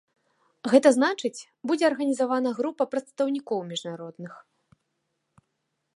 [0.71, 4.45] Гэта значыць будзе арганізавана група прадстаўнікоў міжнародных.